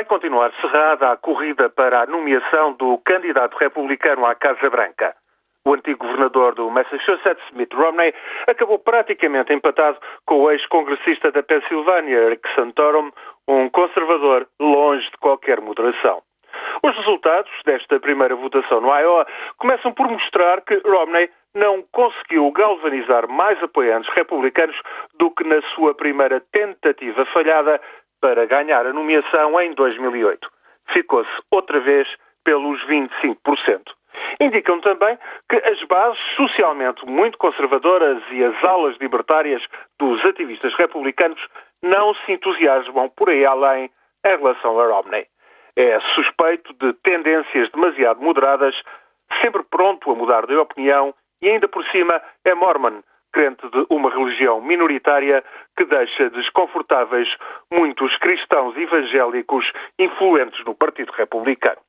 [0.00, 5.14] vai continuar cerrada a corrida para a nomeação do candidato republicano à Casa Branca.
[5.66, 8.14] O antigo governador do Massachusetts, Mitt Romney,
[8.46, 13.10] acabou praticamente empatado com o ex-congressista da Pensilvânia, Rick Santorum,
[13.46, 16.22] um conservador longe de qualquer moderação.
[16.82, 19.26] Os resultados desta primeira votação no Iowa
[19.58, 24.80] começam por mostrar que Romney não conseguiu galvanizar mais apoiantes republicanos
[25.18, 27.78] do que na sua primeira tentativa falhada
[28.20, 30.48] para ganhar a nomeação em 2008.
[30.92, 32.08] Ficou-se outra vez
[32.44, 33.36] pelos 25%.
[34.40, 39.62] Indicam também que as bases socialmente muito conservadoras e as alas libertárias
[39.98, 41.40] dos ativistas republicanos
[41.82, 43.90] não se entusiasmam por aí além
[44.24, 45.26] em relação a Romney.
[45.76, 48.74] É suspeito de tendências demasiado moderadas,
[49.40, 53.00] sempre pronto a mudar de opinião e ainda por cima é mormon,
[53.32, 55.42] crente de uma religião minoritária
[55.76, 57.28] que deixa desconfortáveis
[57.72, 61.80] muitos cristãos evangélicos influentes no Partido Republicano.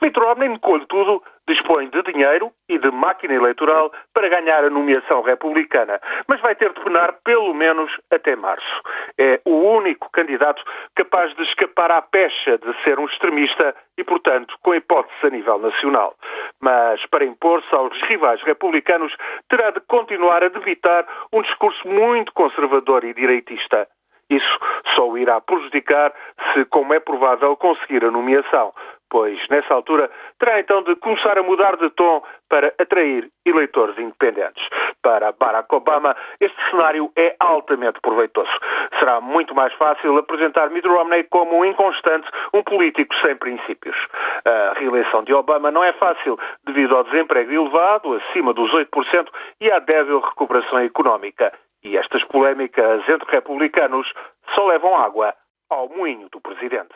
[0.00, 6.00] Mitt Romney, tudo, dispõe de dinheiro e de máquina eleitoral para ganhar a nomeação republicana,
[6.26, 8.82] mas vai ter de penar pelo menos até março.
[9.18, 10.62] É o único candidato
[10.94, 15.58] capaz de escapar à pecha de ser um extremista e, portanto, com hipótese a nível
[15.58, 16.14] nacional.
[16.62, 19.12] Mas, para impor-se aos rivais republicanos,
[19.48, 23.88] terá de continuar a debitar um discurso muito conservador e direitista.
[24.30, 24.58] Isso
[24.94, 26.12] só o irá prejudicar
[26.54, 28.72] se, como é provável, conseguir a nomeação
[29.12, 34.66] pois nessa altura terá então de começar a mudar de tom para atrair eleitores independentes.
[35.02, 38.50] Para Barack Obama, este cenário é altamente proveitoso.
[38.98, 43.96] Será muito mais fácil apresentar Mitt Romney como um inconstante, um político sem princípios.
[44.44, 49.28] A reeleição de Obama não é fácil devido ao desemprego elevado, acima dos 8%,
[49.60, 51.52] e à débil recuperação económica.
[51.82, 54.10] E estas polémicas entre republicanos
[54.54, 55.34] só levam água
[55.68, 56.90] ao moinho do presidente.